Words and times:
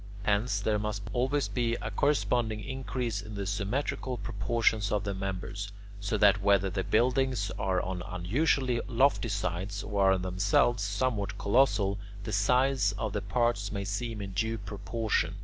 Hence 0.23 0.59
there 0.61 0.79
must 0.79 1.03
always 1.13 1.47
be 1.47 1.75
a 1.79 1.91
corresponding 1.91 2.59
increase 2.61 3.21
in 3.21 3.35
the 3.35 3.45
symmetrical 3.45 4.17
proportions 4.17 4.91
of 4.91 5.03
the 5.03 5.13
members, 5.13 5.71
so 5.99 6.17
that 6.17 6.41
whether 6.41 6.71
the 6.71 6.83
buildings 6.83 7.51
are 7.59 7.79
on 7.79 8.01
unusually 8.07 8.81
lofty 8.87 9.29
sites 9.29 9.83
or 9.83 10.13
are 10.13 10.17
themselves 10.17 10.81
somewhat 10.81 11.37
colossal, 11.37 11.99
the 12.23 12.33
size 12.33 12.93
of 12.97 13.13
the 13.13 13.21
parts 13.21 13.71
may 13.71 13.83
seem 13.85 14.23
in 14.23 14.31
due 14.31 14.57
proportion. 14.57 15.35